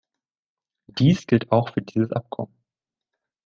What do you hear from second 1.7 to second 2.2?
für dieses